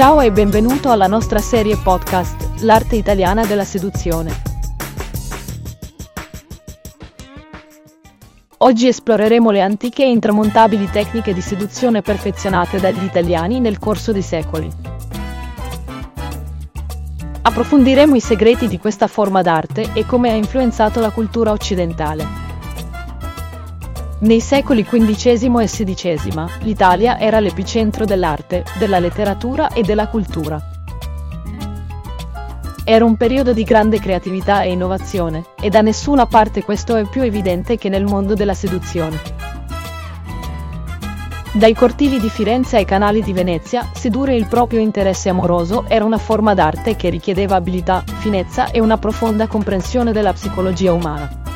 [0.00, 4.32] Ciao e benvenuto alla nostra serie podcast, L'arte italiana della seduzione.
[8.56, 14.22] Oggi esploreremo le antiche e intramontabili tecniche di seduzione perfezionate dagli italiani nel corso dei
[14.22, 14.70] secoli.
[17.42, 22.39] Approfondiremo i segreti di questa forma d'arte e come ha influenzato la cultura occidentale.
[24.22, 30.60] Nei secoli XV e XVI, l'Italia era l'epicentro dell'arte, della letteratura e della cultura.
[32.84, 37.22] Era un periodo di grande creatività e innovazione, e da nessuna parte questo è più
[37.22, 39.18] evidente che nel mondo della seduzione.
[41.52, 46.18] Dai cortili di Firenze ai canali di Venezia, sedurre il proprio interesse amoroso era una
[46.18, 51.49] forma d'arte che richiedeva abilità, finezza e una profonda comprensione della psicologia umana.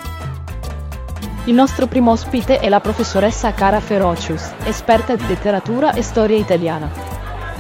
[1.47, 6.91] Il nostro primo ospite è la professoressa Cara Ferocius, esperta di letteratura e storia italiana.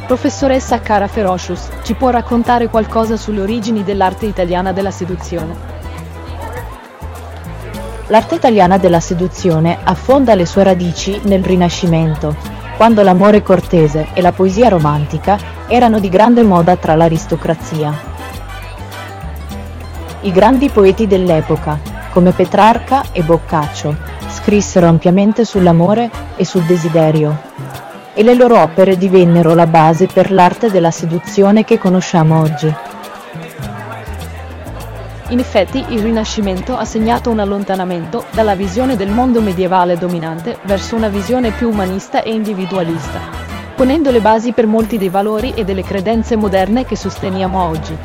[0.07, 5.55] Professoressa Cara Ferocius, ci può raccontare qualcosa sulle origini dell'arte italiana della seduzione?
[8.07, 12.35] L'arte italiana della seduzione affonda le sue radici nel Rinascimento,
[12.79, 17.93] quando l'amore cortese e la poesia romantica erano di grande moda tra l'aristocrazia.
[20.23, 23.97] I grandi poeti dell'epoca, come Petrarca e Boccaccio,
[24.29, 27.37] scrissero ampiamente sull'amore e sul desiderio,
[28.15, 32.73] e le loro opere divennero la base per l'arte della seduzione che conosciamo oggi.
[35.31, 40.95] In effetti il Rinascimento ha segnato un allontanamento dalla visione del mondo medievale dominante verso
[40.95, 43.19] una visione più umanista e individualista,
[43.75, 47.97] ponendo le basi per molti dei valori e delle credenze moderne che sosteniamo oggi.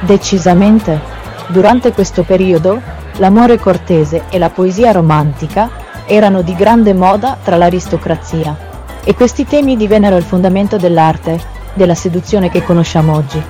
[0.00, 1.13] Decisamente.
[1.48, 2.80] Durante questo periodo,
[3.18, 5.68] l'amore cortese e la poesia romantica
[6.06, 8.56] erano di grande moda tra l'aristocrazia,
[9.04, 11.38] e questi temi divennero il fondamento dell'arte,
[11.74, 13.42] della seduzione che conosciamo oggi.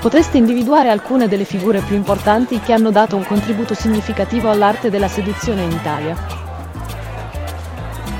[0.00, 5.08] Potreste individuare alcune delle figure più importanti che hanno dato un contributo significativo all'arte della
[5.08, 6.14] seduzione in Italia?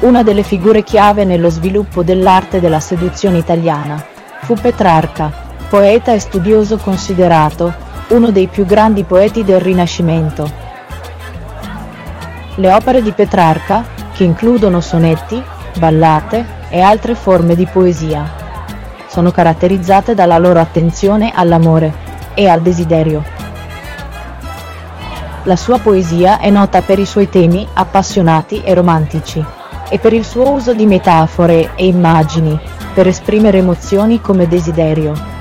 [0.00, 4.04] Una delle figure chiave nello sviluppo dell'arte della seduzione italiana
[4.40, 7.74] fu Petrarca, poeta e studioso considerato
[8.08, 10.48] uno dei più grandi poeti del Rinascimento.
[12.54, 15.42] Le opere di Petrarca, che includono sonetti,
[15.78, 18.24] ballate e altre forme di poesia,
[19.08, 21.92] sono caratterizzate dalla loro attenzione all'amore
[22.34, 23.24] e al desiderio.
[25.42, 29.44] La sua poesia è nota per i suoi temi appassionati e romantici
[29.88, 32.58] e per il suo uso di metafore e immagini
[32.94, 35.34] per esprimere emozioni come desiderio,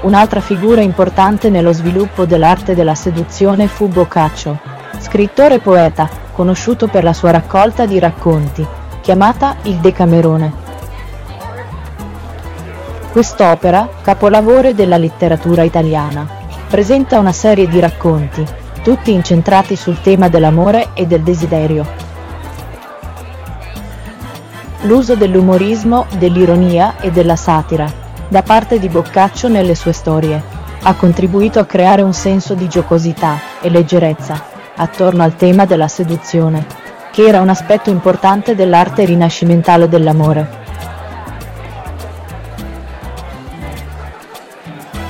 [0.00, 4.56] Un'altra figura importante nello sviluppo dell'arte della seduzione fu Boccaccio,
[5.00, 8.64] scrittore e poeta, conosciuto per la sua raccolta di racconti,
[9.00, 10.66] chiamata Il Decamerone.
[13.10, 16.28] Quest'opera, capolavoro della letteratura italiana,
[16.68, 18.46] presenta una serie di racconti,
[18.84, 21.84] tutti incentrati sul tema dell'amore e del desiderio.
[24.82, 30.42] L'uso dell'umorismo, dell'ironia e della satira da parte di Boccaccio nelle sue storie.
[30.82, 36.64] Ha contribuito a creare un senso di giocosità e leggerezza attorno al tema della seduzione,
[37.10, 40.66] che era un aspetto importante dell'arte rinascimentale dell'amore.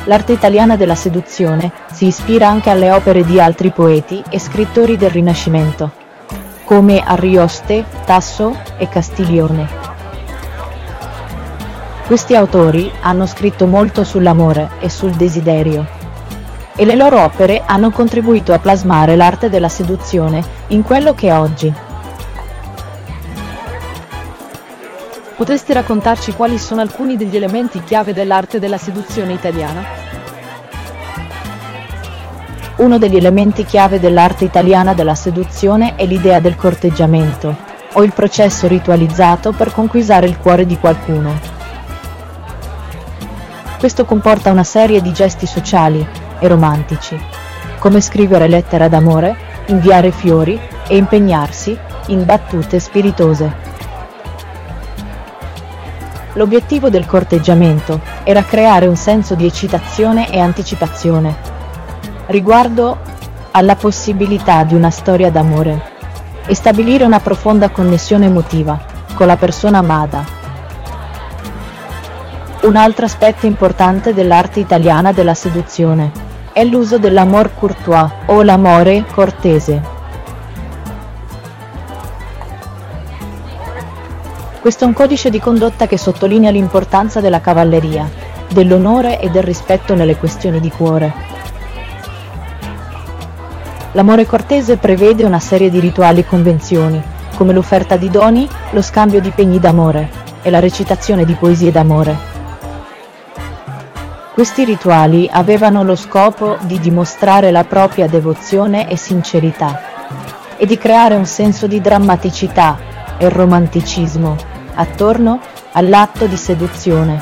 [0.04, 5.10] L'arte italiana della seduzione si ispira anche alle opere di altri poeti e scrittori del
[5.10, 5.90] Rinascimento,
[6.64, 9.87] come Arioste, Tasso e Castiglione.
[12.08, 15.86] Questi autori hanno scritto molto sull'amore e sul desiderio
[16.74, 21.38] e le loro opere hanno contribuito a plasmare l'arte della seduzione in quello che è
[21.38, 21.70] oggi.
[25.36, 29.84] Potreste raccontarci quali sono alcuni degli elementi chiave dell'arte della seduzione italiana?
[32.76, 37.54] Uno degli elementi chiave dell'arte italiana della seduzione è l'idea del corteggiamento,
[37.92, 41.57] o il processo ritualizzato per conquistare il cuore di qualcuno.
[43.78, 46.04] Questo comporta una serie di gesti sociali
[46.40, 47.16] e romantici,
[47.78, 49.36] come scrivere lettere d'amore,
[49.66, 53.66] inviare fiori e impegnarsi in battute spiritose.
[56.32, 61.36] L'obiettivo del corteggiamento era creare un senso di eccitazione e anticipazione
[62.26, 62.98] riguardo
[63.52, 65.96] alla possibilità di una storia d'amore
[66.46, 68.76] e stabilire una profonda connessione emotiva
[69.14, 70.37] con la persona amata
[72.62, 76.10] un altro aspetto importante dell'arte italiana della seduzione
[76.52, 79.96] è l'uso dell'amor courtois o l'amore cortese.
[84.60, 88.10] Questo è un codice di condotta che sottolinea l'importanza della cavalleria,
[88.48, 91.12] dell'onore e del rispetto nelle questioni di cuore.
[93.92, 97.00] L'amore cortese prevede una serie di rituali e convenzioni,
[97.36, 100.10] come l'offerta di doni, lo scambio di pegni d'amore
[100.42, 102.27] e la recitazione di poesie d'amore.
[104.38, 109.80] Questi rituali avevano lo scopo di dimostrare la propria devozione e sincerità
[110.56, 112.78] e di creare un senso di drammaticità
[113.18, 114.36] e romanticismo
[114.74, 115.40] attorno
[115.72, 117.20] all'atto di seduzione.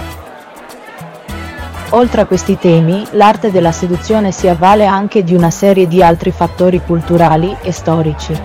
[1.93, 6.33] Oltre a questi temi, l'arte della seduzione si avvale anche di una serie di altri
[6.33, 8.39] fattori culturali e storici,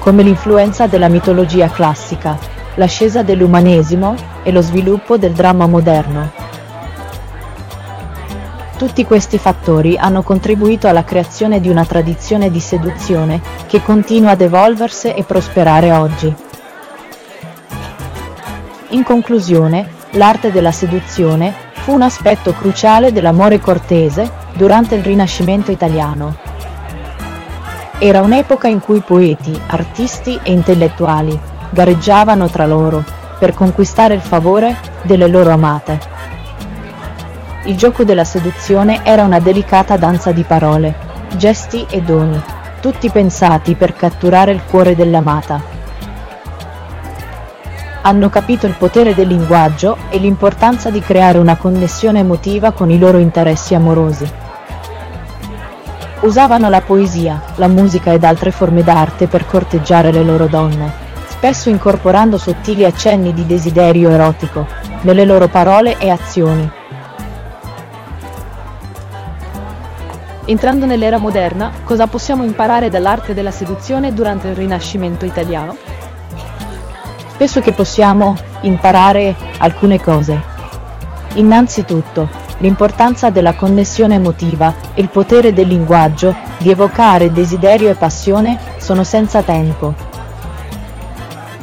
[0.00, 2.36] come l'influenza della mitologia classica,
[2.74, 6.39] l'ascesa dell'umanesimo e lo sviluppo del dramma moderno.
[8.80, 14.40] Tutti questi fattori hanno contribuito alla creazione di una tradizione di seduzione che continua ad
[14.40, 16.34] evolversi e prosperare oggi.
[18.88, 26.34] In conclusione, l'arte della seduzione fu un aspetto cruciale dell'amore cortese durante il Rinascimento italiano.
[27.98, 31.38] Era un'epoca in cui poeti, artisti e intellettuali
[31.68, 33.04] gareggiavano tra loro
[33.38, 36.19] per conquistare il favore delle loro amate.
[37.64, 40.94] Il gioco della seduzione era una delicata danza di parole,
[41.36, 42.40] gesti e doni,
[42.80, 45.78] tutti pensati per catturare il cuore dell'amata
[48.02, 52.98] hanno capito il potere del linguaggio e l'importanza di creare una connessione emotiva con i
[52.98, 54.30] loro interessi amorosi.
[56.20, 60.92] Usavano la poesia, la musica ed altre forme d'arte per corteggiare le loro donne,
[61.28, 64.66] spesso incorporando sottili accenni di desiderio erotico
[65.02, 66.79] nelle loro parole e azioni.
[70.50, 75.76] Entrando nell'era moderna, cosa possiamo imparare dall'arte della seduzione durante il Rinascimento italiano?
[77.40, 80.38] penso che possiamo imparare alcune cose.
[81.36, 88.58] Innanzitutto, l'importanza della connessione emotiva e il potere del linguaggio di evocare desiderio e passione
[88.76, 89.94] sono senza tempo.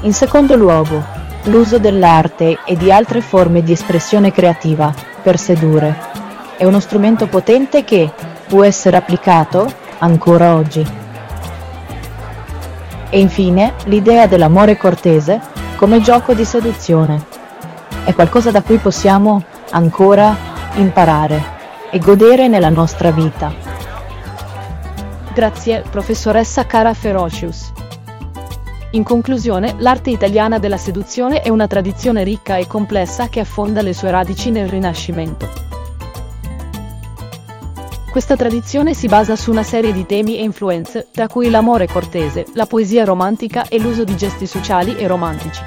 [0.02, 1.04] In secondo luogo,
[1.44, 4.92] l'uso dell'arte e di altre forme di espressione creativa
[5.22, 5.96] per sedurre
[6.58, 8.12] è uno strumento potente che
[8.48, 10.86] può essere applicato ancora oggi.
[13.10, 15.40] E infine, l'idea dell'amore cortese
[15.76, 17.24] come gioco di seduzione.
[18.04, 20.36] È qualcosa da cui possiamo ancora
[20.76, 21.56] imparare
[21.92, 23.54] e godere nella nostra vita.
[25.34, 27.72] Grazie, professoressa Cara Ferocius.
[28.92, 33.94] In conclusione, l'arte italiana della seduzione è una tradizione ricca e complessa che affonda le
[33.94, 35.67] sue radici nel Rinascimento.
[38.18, 42.48] Questa tradizione si basa su una serie di temi e influenze, tra cui l'amore cortese,
[42.56, 45.62] la poesia romantica e l'uso di gesti sociali e romantici.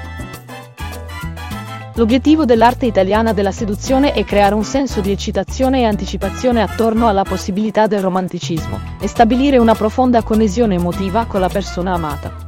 [1.93, 7.23] L'obiettivo dell'arte italiana della seduzione è creare un senso di eccitazione e anticipazione attorno alla
[7.23, 12.40] possibilità del romanticismo e stabilire una profonda connessione emotiva con la persona amata.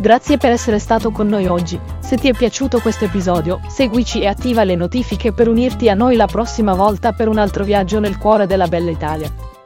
[0.00, 1.78] Grazie per essere stato con noi oggi.
[1.98, 6.14] Se ti è piaciuto questo episodio, seguici e attiva le notifiche per unirti a noi
[6.14, 9.57] la prossima volta per un altro viaggio nel cuore della bella Italia.